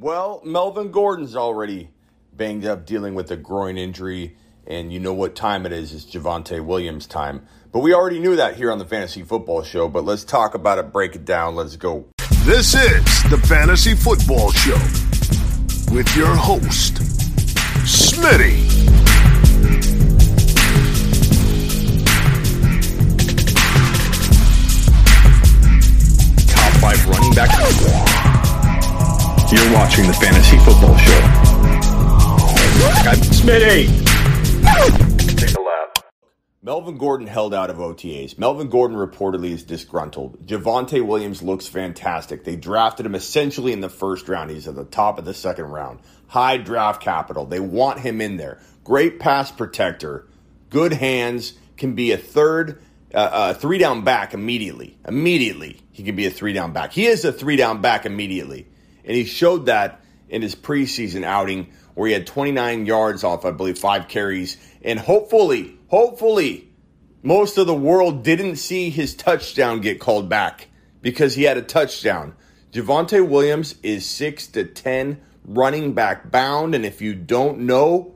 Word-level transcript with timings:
Well, 0.00 0.40
Melvin 0.44 0.92
Gordon's 0.92 1.34
already 1.34 1.90
banged 2.32 2.64
up 2.64 2.86
dealing 2.86 3.16
with 3.16 3.32
a 3.32 3.36
groin 3.36 3.76
injury, 3.76 4.36
and 4.64 4.92
you 4.92 5.00
know 5.00 5.12
what 5.12 5.34
time 5.34 5.66
it 5.66 5.72
is. 5.72 5.92
It's 5.92 6.04
Javonte 6.04 6.64
Williams' 6.64 7.08
time. 7.08 7.44
But 7.72 7.80
we 7.80 7.92
already 7.92 8.20
knew 8.20 8.36
that 8.36 8.54
here 8.54 8.70
on 8.70 8.78
the 8.78 8.84
Fantasy 8.84 9.24
Football 9.24 9.64
Show, 9.64 9.88
but 9.88 10.04
let's 10.04 10.22
talk 10.22 10.54
about 10.54 10.78
it, 10.78 10.92
break 10.92 11.16
it 11.16 11.24
down. 11.24 11.56
Let's 11.56 11.74
go. 11.74 12.06
This 12.44 12.76
is 12.76 13.22
the 13.24 13.44
Fantasy 13.48 13.96
Football 13.96 14.52
Show 14.52 14.78
with 15.92 16.14
your 16.14 16.32
host, 16.32 16.94
Smitty. 17.82 19.07
You're 29.50 29.72
watching 29.72 30.06
the 30.06 30.12
Fantasy 30.12 30.58
Football 30.58 30.94
Show. 30.98 31.20
I'm 33.08 33.16
Smitty. 33.16 33.88
Take 35.38 35.56
a 35.56 35.60
lap. 35.62 36.04
Melvin 36.62 36.98
Gordon 36.98 37.26
held 37.26 37.54
out 37.54 37.70
of 37.70 37.78
OTAs. 37.78 38.36
Melvin 38.36 38.68
Gordon 38.68 38.98
reportedly 38.98 39.52
is 39.52 39.62
disgruntled. 39.62 40.46
Javonte 40.46 41.02
Williams 41.02 41.42
looks 41.42 41.66
fantastic. 41.66 42.44
They 42.44 42.56
drafted 42.56 43.06
him 43.06 43.14
essentially 43.14 43.72
in 43.72 43.80
the 43.80 43.88
first 43.88 44.28
round. 44.28 44.50
He's 44.50 44.68
at 44.68 44.74
the 44.74 44.84
top 44.84 45.18
of 45.18 45.24
the 45.24 45.32
second 45.32 45.64
round. 45.64 46.00
High 46.26 46.58
draft 46.58 47.00
capital. 47.00 47.46
They 47.46 47.60
want 47.60 48.00
him 48.00 48.20
in 48.20 48.36
there. 48.36 48.60
Great 48.84 49.18
pass 49.18 49.50
protector. 49.50 50.26
Good 50.68 50.92
hands. 50.92 51.54
Can 51.78 51.94
be 51.94 52.12
a 52.12 52.18
third, 52.18 52.82
uh, 53.14 53.18
uh, 53.18 53.54
three 53.54 53.78
down 53.78 54.04
back 54.04 54.34
immediately. 54.34 54.98
Immediately, 55.06 55.80
he 55.90 56.02
can 56.02 56.16
be 56.16 56.26
a 56.26 56.30
three 56.30 56.52
down 56.52 56.74
back. 56.74 56.92
He 56.92 57.06
is 57.06 57.24
a 57.24 57.32
three 57.32 57.56
down 57.56 57.80
back 57.80 58.04
immediately. 58.04 58.66
And 59.08 59.16
he 59.16 59.24
showed 59.24 59.66
that 59.66 60.00
in 60.28 60.42
his 60.42 60.54
preseason 60.54 61.24
outing 61.24 61.72
where 61.94 62.06
he 62.06 62.12
had 62.12 62.26
29 62.26 62.86
yards 62.86 63.24
off, 63.24 63.44
I 63.44 63.50
believe, 63.50 63.78
five 63.78 64.06
carries. 64.06 64.58
And 64.82 65.00
hopefully, 65.00 65.76
hopefully, 65.88 66.68
most 67.22 67.58
of 67.58 67.66
the 67.66 67.74
world 67.74 68.22
didn't 68.22 68.56
see 68.56 68.90
his 68.90 69.16
touchdown 69.16 69.80
get 69.80 69.98
called 69.98 70.28
back 70.28 70.68
because 71.00 71.34
he 71.34 71.44
had 71.44 71.56
a 71.56 71.62
touchdown. 71.62 72.36
Javonte 72.70 73.26
Williams 73.26 73.74
is 73.82 74.06
6 74.06 74.48
to 74.48 74.64
10 74.64 75.20
running 75.44 75.94
back 75.94 76.30
bound. 76.30 76.74
And 76.74 76.84
if 76.84 77.00
you 77.00 77.14
don't 77.14 77.60
know, 77.60 78.14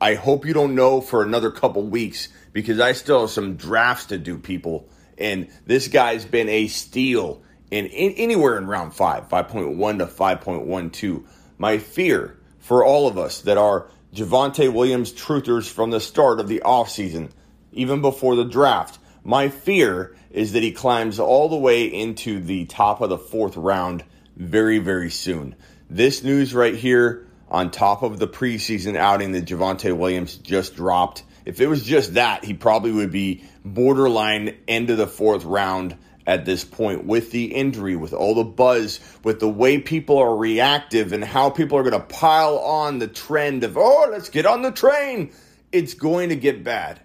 I 0.00 0.14
hope 0.14 0.44
you 0.44 0.52
don't 0.52 0.74
know 0.74 1.00
for 1.00 1.22
another 1.22 1.52
couple 1.52 1.86
weeks 1.86 2.28
because 2.52 2.80
I 2.80 2.92
still 2.92 3.20
have 3.20 3.30
some 3.30 3.54
drafts 3.54 4.06
to 4.06 4.18
do, 4.18 4.38
people. 4.38 4.88
And 5.16 5.48
this 5.66 5.86
guy's 5.86 6.24
been 6.24 6.48
a 6.48 6.66
steal 6.66 7.42
in, 7.70 7.86
in 7.86 8.12
anywhere 8.12 8.58
in 8.58 8.66
round 8.66 8.94
five, 8.94 9.28
5.1 9.28 9.98
to 9.98 10.06
5.12. 10.06 11.24
My 11.58 11.78
fear 11.78 12.38
for 12.58 12.84
all 12.84 13.06
of 13.06 13.18
us 13.18 13.42
that 13.42 13.58
are 13.58 13.88
Javonte 14.14 14.72
Williams 14.72 15.12
truthers 15.12 15.70
from 15.70 15.90
the 15.90 16.00
start 16.00 16.40
of 16.40 16.48
the 16.48 16.62
offseason, 16.64 17.30
even 17.72 18.00
before 18.00 18.34
the 18.34 18.44
draft, 18.44 18.98
my 19.22 19.48
fear 19.48 20.16
is 20.30 20.52
that 20.52 20.62
he 20.62 20.72
climbs 20.72 21.20
all 21.20 21.48
the 21.48 21.56
way 21.56 21.84
into 21.84 22.40
the 22.40 22.64
top 22.64 23.00
of 23.00 23.10
the 23.10 23.18
fourth 23.18 23.56
round 23.56 24.04
very, 24.36 24.78
very 24.78 25.10
soon. 25.10 25.54
This 25.88 26.22
news 26.22 26.54
right 26.54 26.74
here, 26.74 27.26
on 27.48 27.70
top 27.70 28.02
of 28.02 28.18
the 28.18 28.28
preseason 28.28 28.96
outing 28.96 29.32
that 29.32 29.44
Javonte 29.44 29.96
Williams 29.96 30.36
just 30.36 30.76
dropped, 30.76 31.24
if 31.44 31.60
it 31.60 31.66
was 31.66 31.82
just 31.82 32.14
that, 32.14 32.44
he 32.44 32.54
probably 32.54 32.92
would 32.92 33.10
be 33.10 33.44
borderline 33.64 34.56
end 34.68 34.90
of 34.90 34.98
the 34.98 35.06
fourth 35.06 35.44
round 35.44 35.96
at 36.30 36.44
this 36.44 36.62
point 36.62 37.04
with 37.04 37.32
the 37.32 37.46
injury, 37.46 37.96
with 37.96 38.12
all 38.12 38.36
the 38.36 38.44
buzz, 38.44 39.00
with 39.24 39.40
the 39.40 39.48
way 39.48 39.78
people 39.78 40.16
are 40.16 40.36
reactive 40.36 41.12
and 41.12 41.24
how 41.24 41.50
people 41.50 41.76
are 41.76 41.82
going 41.82 41.92
to 41.92 42.06
pile 42.06 42.56
on 42.60 43.00
the 43.00 43.08
trend 43.08 43.64
of, 43.64 43.76
oh, 43.76 44.06
let's 44.12 44.28
get 44.28 44.46
on 44.46 44.62
the 44.62 44.70
train. 44.70 45.32
It's 45.72 45.94
going 45.94 46.28
to 46.28 46.36
get 46.36 46.62
bad. 46.62 47.00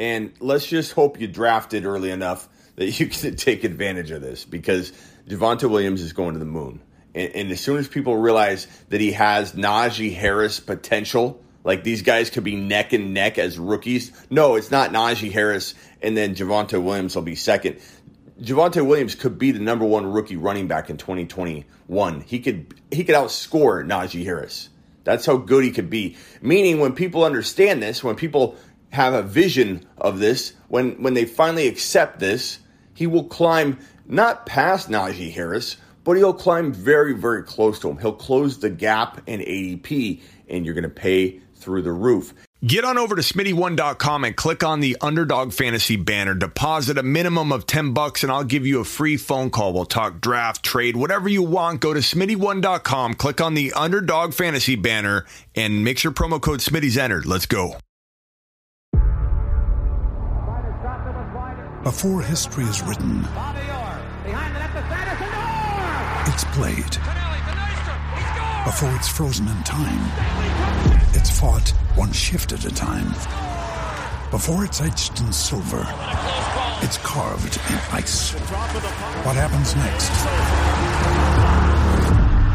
And 0.00 0.32
let's 0.40 0.66
just 0.66 0.90
hope 0.90 1.20
you 1.20 1.28
drafted 1.28 1.84
early 1.84 2.10
enough 2.10 2.48
that 2.74 2.98
you 2.98 3.06
can 3.10 3.36
take 3.36 3.62
advantage 3.62 4.10
of 4.10 4.22
this 4.22 4.44
because 4.44 4.92
Javonte 5.28 5.70
Williams 5.70 6.02
is 6.02 6.12
going 6.12 6.32
to 6.32 6.40
the 6.40 6.44
moon. 6.44 6.82
And, 7.14 7.30
and 7.32 7.50
as 7.52 7.60
soon 7.60 7.78
as 7.78 7.86
people 7.86 8.16
realize 8.16 8.66
that 8.88 9.00
he 9.00 9.12
has 9.12 9.52
Najee 9.52 10.16
Harris 10.16 10.58
potential, 10.58 11.40
like 11.62 11.84
these 11.84 12.02
guys 12.02 12.28
could 12.28 12.44
be 12.44 12.56
neck 12.56 12.92
and 12.92 13.14
neck 13.14 13.38
as 13.38 13.56
rookies. 13.56 14.10
No, 14.30 14.56
it's 14.56 14.72
not 14.72 14.90
Najee 14.90 15.30
Harris 15.30 15.76
and 16.04 16.16
then 16.16 16.34
Javonte 16.34 16.80
Williams 16.80 17.16
will 17.16 17.22
be 17.22 17.34
second. 17.34 17.80
Javonte 18.40 18.84
Williams 18.84 19.14
could 19.14 19.38
be 19.38 19.52
the 19.52 19.60
number 19.60 19.84
one 19.84 20.06
rookie 20.06 20.36
running 20.36 20.66
back 20.66 20.90
in 20.90 20.96
2021. 20.96 22.20
He 22.22 22.40
could 22.40 22.74
he 22.90 23.04
could 23.04 23.14
outscore 23.14 23.86
Najee 23.86 24.24
Harris. 24.24 24.70
That's 25.04 25.26
how 25.26 25.36
good 25.36 25.64
he 25.64 25.70
could 25.70 25.90
be. 25.90 26.16
Meaning, 26.42 26.80
when 26.80 26.94
people 26.94 27.24
understand 27.24 27.82
this, 27.82 28.02
when 28.02 28.16
people 28.16 28.56
have 28.90 29.14
a 29.14 29.22
vision 29.22 29.86
of 29.98 30.18
this, 30.18 30.54
when 30.68 31.00
when 31.02 31.14
they 31.14 31.26
finally 31.26 31.68
accept 31.68 32.18
this, 32.18 32.58
he 32.94 33.06
will 33.06 33.24
climb 33.24 33.78
not 34.06 34.46
past 34.46 34.88
Najee 34.88 35.32
Harris, 35.32 35.76
but 36.02 36.16
he'll 36.16 36.34
climb 36.34 36.72
very 36.72 37.12
very 37.12 37.44
close 37.44 37.78
to 37.80 37.88
him. 37.88 37.98
He'll 37.98 38.12
close 38.12 38.58
the 38.58 38.70
gap 38.70 39.22
in 39.28 39.40
ADP, 39.40 40.22
and 40.48 40.64
you're 40.64 40.74
going 40.74 40.82
to 40.82 40.88
pay 40.88 41.40
through 41.56 41.82
the 41.82 41.92
roof. 41.92 42.34
Get 42.66 42.84
on 42.84 42.96
over 42.96 43.14
to 43.14 43.20
smitty1.com 43.20 44.24
and 44.24 44.34
click 44.34 44.64
on 44.64 44.80
the 44.80 44.96
underdog 45.02 45.52
fantasy 45.52 45.96
banner. 45.96 46.34
Deposit 46.34 46.96
a 46.96 47.02
minimum 47.02 47.52
of 47.52 47.66
10 47.66 47.92
bucks 47.92 48.22
and 48.22 48.32
I'll 48.32 48.44
give 48.44 48.66
you 48.66 48.80
a 48.80 48.84
free 48.84 49.18
phone 49.18 49.50
call. 49.50 49.74
We'll 49.74 49.84
talk 49.84 50.20
draft, 50.22 50.62
trade, 50.62 50.96
whatever 50.96 51.28
you 51.28 51.42
want. 51.42 51.80
Go 51.80 51.92
to 51.92 52.00
smitty1.com, 52.00 53.14
click 53.14 53.42
on 53.42 53.52
the 53.52 53.72
underdog 53.74 54.32
fantasy 54.32 54.76
banner 54.76 55.26
and 55.54 55.84
make 55.84 55.98
sure 55.98 56.10
promo 56.10 56.40
code 56.40 56.60
Smitty's 56.60 56.96
entered. 56.96 57.26
Let's 57.26 57.46
go. 57.46 57.76
Before 61.82 62.22
history 62.22 62.64
is 62.64 62.80
written, 62.80 63.26
it's 66.26 66.44
played. 66.44 67.23
Before 68.64 68.96
it's 68.96 69.08
frozen 69.08 69.46
in 69.48 69.62
time, 69.62 70.10
it's 71.12 71.28
fought 71.28 71.68
one 71.96 72.12
shift 72.12 72.50
at 72.50 72.64
a 72.64 72.70
time. 72.70 73.10
Before 74.30 74.64
it's 74.64 74.80
etched 74.80 75.20
in 75.20 75.30
silver, 75.34 75.82
it's 76.80 76.96
carved 77.02 77.58
in 77.68 77.76
ice. 77.92 78.32
What 79.20 79.36
happens 79.36 79.76
next 79.76 80.08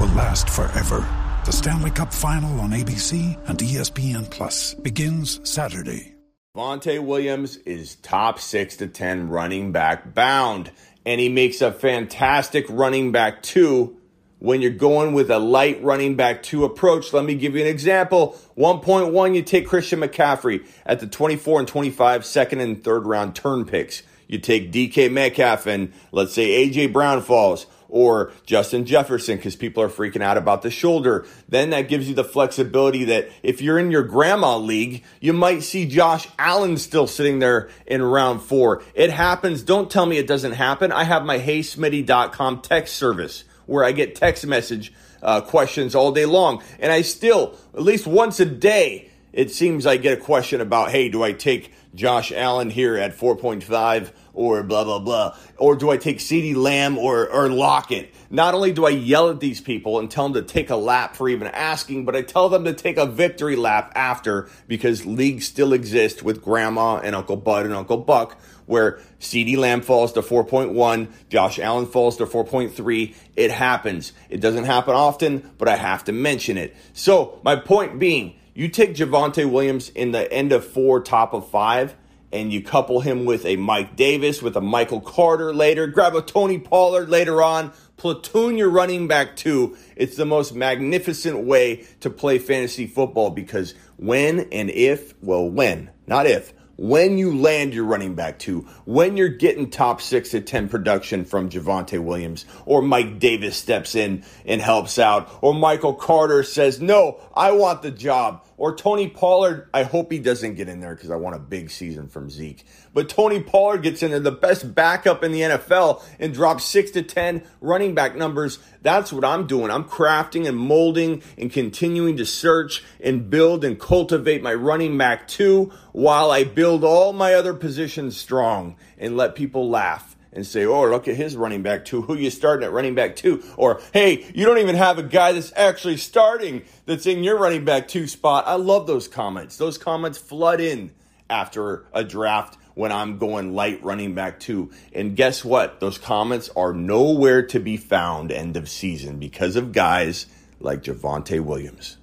will 0.00 0.14
last 0.14 0.48
forever. 0.48 1.04
The 1.44 1.50
Stanley 1.50 1.90
Cup 1.90 2.14
Final 2.14 2.60
on 2.60 2.70
ABC 2.70 3.36
and 3.48 3.58
ESPN 3.58 4.30
Plus 4.30 4.74
begins 4.74 5.40
Saturday. 5.42 6.14
Vontae 6.56 7.04
Williams 7.04 7.56
is 7.56 7.96
top 7.96 8.38
six 8.38 8.76
to 8.76 8.86
10 8.86 9.28
running 9.28 9.72
back 9.72 10.14
bound, 10.14 10.70
and 11.04 11.20
he 11.20 11.28
makes 11.28 11.60
a 11.60 11.72
fantastic 11.72 12.64
running 12.68 13.10
back 13.10 13.42
two 13.42 13.96
when 14.38 14.60
you're 14.60 14.70
going 14.70 15.12
with 15.12 15.30
a 15.30 15.38
light 15.38 15.82
running 15.82 16.14
back 16.16 16.42
two 16.42 16.64
approach. 16.64 17.12
Let 17.12 17.24
me 17.24 17.34
give 17.34 17.54
you 17.54 17.62
an 17.62 17.66
example. 17.66 18.38
1.1, 18.56 19.34
you 19.34 19.42
take 19.42 19.66
Christian 19.66 20.00
McCaffrey 20.00 20.66
at 20.84 21.00
the 21.00 21.06
24 21.06 21.60
and 21.60 21.68
25 21.68 22.24
second 22.24 22.60
and 22.60 22.82
third 22.82 23.06
round 23.06 23.34
turn 23.34 23.64
picks. 23.64 24.02
You 24.28 24.38
take 24.38 24.72
DK 24.72 25.10
Metcalf 25.10 25.66
and 25.66 25.92
let's 26.10 26.34
say 26.34 26.68
AJ 26.68 26.92
Brown 26.92 27.22
falls 27.22 27.66
or 27.88 28.32
Justin 28.44 28.84
Jefferson 28.84 29.36
because 29.36 29.54
people 29.54 29.82
are 29.82 29.88
freaking 29.88 30.22
out 30.22 30.36
about 30.36 30.62
the 30.62 30.70
shoulder. 30.70 31.24
Then 31.48 31.70
that 31.70 31.82
gives 31.82 32.08
you 32.08 32.14
the 32.14 32.24
flexibility 32.24 33.04
that 33.04 33.28
if 33.44 33.62
you're 33.62 33.78
in 33.78 33.92
your 33.92 34.02
grandma 34.02 34.58
league, 34.58 35.04
you 35.20 35.32
might 35.32 35.62
see 35.62 35.86
Josh 35.86 36.26
Allen 36.38 36.76
still 36.78 37.06
sitting 37.06 37.38
there 37.38 37.68
in 37.86 38.02
round 38.02 38.42
four. 38.42 38.82
It 38.94 39.10
happens. 39.10 39.62
Don't 39.62 39.90
tell 39.90 40.06
me 40.06 40.18
it 40.18 40.26
doesn't 40.26 40.52
happen. 40.52 40.90
I 40.90 41.04
have 41.04 41.24
my 41.24 41.38
heysmitty.com 41.38 42.62
text 42.62 42.96
service 42.96 43.44
where 43.66 43.84
I 43.84 43.92
get 43.92 44.14
text 44.14 44.46
message 44.46 44.92
uh, 45.22 45.40
questions 45.40 45.94
all 45.94 46.12
day 46.12 46.24
long. 46.26 46.62
And 46.78 46.92
I 46.92 47.02
still, 47.02 47.58
at 47.74 47.82
least 47.82 48.06
once 48.06 48.40
a 48.40 48.46
day, 48.46 49.10
it 49.36 49.50
seems 49.50 49.84
I 49.84 49.98
get 49.98 50.18
a 50.18 50.20
question 50.20 50.62
about, 50.62 50.90
hey, 50.90 51.10
do 51.10 51.22
I 51.22 51.32
take 51.32 51.70
Josh 51.94 52.32
Allen 52.32 52.70
here 52.70 52.96
at 52.96 53.14
4.5 53.14 54.10
or 54.32 54.62
blah, 54.62 54.82
blah, 54.82 54.98
blah? 54.98 55.36
Or 55.58 55.76
do 55.76 55.90
I 55.90 55.98
take 55.98 56.20
CeeDee 56.20 56.56
Lamb 56.56 56.96
or, 56.96 57.28
or 57.28 57.50
Lockett? 57.50 58.14
Not 58.30 58.54
only 58.54 58.72
do 58.72 58.86
I 58.86 58.90
yell 58.90 59.28
at 59.28 59.40
these 59.40 59.60
people 59.60 59.98
and 59.98 60.10
tell 60.10 60.30
them 60.30 60.42
to 60.42 60.52
take 60.52 60.70
a 60.70 60.76
lap 60.76 61.16
for 61.16 61.28
even 61.28 61.48
asking, 61.48 62.06
but 62.06 62.16
I 62.16 62.22
tell 62.22 62.48
them 62.48 62.64
to 62.64 62.72
take 62.72 62.96
a 62.96 63.04
victory 63.04 63.56
lap 63.56 63.92
after 63.94 64.48
because 64.68 65.04
leagues 65.04 65.46
still 65.46 65.74
exist 65.74 66.22
with 66.22 66.42
Grandma 66.42 66.96
and 66.96 67.14
Uncle 67.14 67.36
Bud 67.36 67.66
and 67.66 67.74
Uncle 67.74 67.98
Buck 67.98 68.40
where 68.64 69.00
CeeDee 69.20 69.56
Lamb 69.58 69.80
falls 69.80 70.14
to 70.14 70.22
4.1, 70.22 71.08
Josh 71.28 71.60
Allen 71.60 71.86
falls 71.86 72.16
to 72.16 72.26
4.3. 72.26 73.14
It 73.36 73.52
happens. 73.52 74.12
It 74.28 74.40
doesn't 74.40 74.64
happen 74.64 74.94
often, 74.94 75.52
but 75.56 75.68
I 75.68 75.76
have 75.76 76.02
to 76.04 76.12
mention 76.12 76.58
it. 76.58 76.74
So, 76.92 77.38
my 77.44 77.54
point 77.54 78.00
being, 78.00 78.34
you 78.56 78.68
take 78.68 78.94
Javonte 78.94 79.50
Williams 79.50 79.90
in 79.90 80.12
the 80.12 80.32
end 80.32 80.50
of 80.50 80.66
four, 80.66 81.02
top 81.02 81.34
of 81.34 81.50
five, 81.50 81.94
and 82.32 82.50
you 82.50 82.62
couple 82.62 83.00
him 83.00 83.26
with 83.26 83.44
a 83.44 83.56
Mike 83.56 83.96
Davis, 83.96 84.40
with 84.40 84.56
a 84.56 84.62
Michael 84.62 85.02
Carter 85.02 85.52
later, 85.52 85.86
grab 85.86 86.14
a 86.14 86.22
Tony 86.22 86.58
Pollard 86.58 87.10
later 87.10 87.42
on, 87.42 87.70
Platoon 87.98 88.56
your 88.56 88.70
running 88.70 89.08
back 89.08 89.36
two. 89.36 89.76
It's 89.94 90.16
the 90.16 90.24
most 90.24 90.54
magnificent 90.54 91.44
way 91.44 91.84
to 92.00 92.08
play 92.08 92.38
fantasy 92.38 92.86
football 92.86 93.28
because 93.28 93.74
when 93.98 94.48
and 94.52 94.70
if, 94.70 95.14
well, 95.22 95.48
when, 95.48 95.90
not 96.06 96.26
if, 96.26 96.54
when 96.76 97.16
you 97.16 97.38
land 97.38 97.74
your 97.74 97.84
running 97.84 98.14
back 98.14 98.38
two, 98.38 98.60
when 98.84 99.16
you're 99.16 99.28
getting 99.28 99.70
top 99.70 100.00
six 100.00 100.30
to 100.30 100.40
10 100.40 100.68
production 100.68 101.24
from 101.24 101.48
Javonte 101.48 102.02
Williams, 102.02 102.44
or 102.64 102.82
Mike 102.82 103.18
Davis 103.18 103.56
steps 103.56 103.94
in 103.94 104.24
and 104.44 104.60
helps 104.60 104.98
out, 104.98 105.30
or 105.40 105.54
Michael 105.54 105.94
Carter 105.94 106.42
says, 106.42 106.80
No, 106.80 107.18
I 107.34 107.52
want 107.52 107.82
the 107.82 107.90
job, 107.90 108.45
or 108.56 108.74
Tony 108.74 109.08
Pollard, 109.08 109.68
I 109.74 109.82
hope 109.82 110.10
he 110.10 110.18
doesn't 110.18 110.54
get 110.54 110.68
in 110.68 110.80
there 110.80 110.94
because 110.94 111.10
I 111.10 111.16
want 111.16 111.36
a 111.36 111.40
big 111.40 111.70
season 111.70 112.08
from 112.08 112.30
Zeke. 112.30 112.64
But 112.94 113.08
Tony 113.08 113.42
Pollard 113.42 113.82
gets 113.82 114.02
in 114.02 114.10
there, 114.10 114.20
the 114.20 114.32
best 114.32 114.74
backup 114.74 115.22
in 115.22 115.32
the 115.32 115.42
NFL, 115.42 116.02
and 116.18 116.32
drops 116.32 116.64
six 116.64 116.90
to 116.92 117.02
10 117.02 117.42
running 117.60 117.94
back 117.94 118.16
numbers. 118.16 118.58
That's 118.82 119.12
what 119.12 119.24
I'm 119.24 119.46
doing. 119.46 119.70
I'm 119.70 119.84
crafting 119.84 120.48
and 120.48 120.56
molding 120.56 121.22
and 121.36 121.52
continuing 121.52 122.16
to 122.16 122.24
search 122.24 122.82
and 123.00 123.28
build 123.28 123.64
and 123.64 123.78
cultivate 123.78 124.42
my 124.42 124.54
running 124.54 124.96
back 124.96 125.28
two 125.28 125.72
while 125.92 126.30
I 126.30 126.44
build 126.44 126.84
all 126.84 127.12
my 127.12 127.34
other 127.34 127.52
positions 127.52 128.16
strong 128.16 128.76
and 128.96 129.16
let 129.16 129.34
people 129.34 129.68
laugh 129.68 130.15
and 130.36 130.46
say, 130.46 130.66
oh, 130.66 130.88
look 130.88 131.08
at 131.08 131.16
his 131.16 131.34
running 131.34 131.62
back 131.62 131.84
two. 131.84 132.02
Who 132.02 132.14
you 132.14 132.30
starting 132.30 132.64
at 132.64 132.72
running 132.72 132.94
back 132.94 133.16
two? 133.16 133.42
Or, 133.56 133.80
hey, 133.92 134.30
you 134.34 134.44
don't 134.44 134.58
even 134.58 134.76
have 134.76 134.98
a 134.98 135.02
guy 135.02 135.32
that's 135.32 135.52
actually 135.56 135.96
starting 135.96 136.62
that's 136.84 137.06
in 137.06 137.24
your 137.24 137.38
running 137.38 137.64
back 137.64 137.88
two 137.88 138.06
spot. 138.06 138.44
I 138.46 138.54
love 138.54 138.86
those 138.86 139.08
comments. 139.08 139.56
Those 139.56 139.78
comments 139.78 140.18
flood 140.18 140.60
in 140.60 140.92
after 141.28 141.86
a 141.92 142.04
draft 142.04 142.58
when 142.74 142.92
I'm 142.92 143.16
going 143.16 143.54
light 143.54 143.82
running 143.82 144.14
back 144.14 144.38
two. 144.38 144.70
And 144.92 145.16
guess 145.16 145.42
what? 145.44 145.80
Those 145.80 145.96
comments 145.96 146.50
are 146.54 146.74
nowhere 146.74 147.42
to 147.46 147.58
be 147.58 147.78
found 147.78 148.30
end 148.30 148.56
of 148.58 148.68
season 148.68 149.18
because 149.18 149.56
of 149.56 149.72
guys 149.72 150.26
like 150.60 150.82
Javonte 150.82 151.40
Williams. 151.40 151.96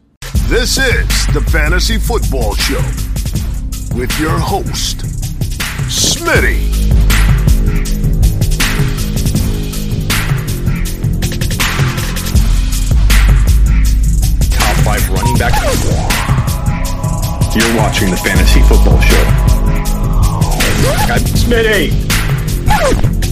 This 0.47 0.77
is 0.77 1.27
the 1.27 1.41
Fantasy 1.51 1.99
Football 1.99 2.55
Show 2.55 2.81
with 3.95 4.19
your 4.19 4.37
host, 4.39 4.97
Smitty. 5.87 6.92
Back. 15.43 15.63
You're 17.55 17.77
watching 17.77 18.09
the 18.09 18.17
Fantasy 18.17 18.61
Football 18.61 18.99
Show. 19.01 19.23
Smitty. 21.43 21.91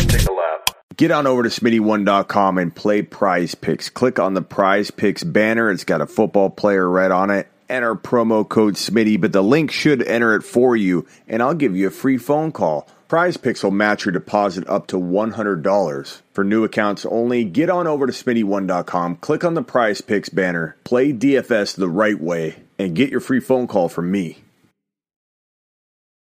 Take 0.08 0.28
a 0.28 0.32
lap. 0.32 0.76
Get 0.98 1.12
on 1.12 1.26
over 1.26 1.44
to 1.44 1.50
smitty1.com 1.50 2.58
and 2.58 2.76
play 2.76 3.02
prize 3.02 3.56
picks. 3.56 3.90
Click 3.90 4.20
on 4.20 4.34
the 4.34 4.42
prize 4.42 4.92
picks 4.92 5.24
banner. 5.24 5.72
It's 5.72 5.86
got 5.86 6.02
a 6.02 6.06
football 6.06 6.50
player 6.50 6.88
right 6.88 7.12
on 7.12 7.30
it. 7.30 7.48
Enter 7.70 7.96
promo 7.96 8.48
code 8.48 8.76
Smitty, 8.76 9.20
but 9.20 9.32
the 9.32 9.42
link 9.42 9.72
should 9.72 10.04
enter 10.04 10.36
it 10.36 10.42
for 10.42 10.76
you, 10.76 11.08
and 11.30 11.42
I'll 11.42 11.54
give 11.54 11.76
you 11.76 11.88
a 11.88 11.92
free 11.92 12.18
phone 12.18 12.52
call. 12.52 12.88
Prize 13.12 13.36
Picks 13.36 13.62
will 13.62 13.72
match 13.72 14.06
your 14.06 14.14
deposit 14.14 14.66
up 14.70 14.88
to 14.88 14.96
$100. 14.96 16.22
For 16.32 16.46
new 16.46 16.64
accounts 16.64 17.06
only, 17.06 17.44
get 17.44 17.70
on 17.70 17.86
over 17.86 18.08
to 18.08 18.14
smitty1.com, 18.14 19.18
click 19.18 19.44
on 19.44 19.54
the 19.54 19.62
Prize 19.62 20.00
Picks 20.00 20.30
banner, 20.30 20.78
play 20.86 21.12
DFS 21.12 21.76
the 21.76 21.90
right 21.90 22.18
way, 22.18 22.64
and 22.80 22.96
get 22.96 23.10
your 23.10 23.20
free 23.20 23.42
phone 23.42 23.68
call 23.68 23.90
from 23.90 24.10
me. 24.12 24.46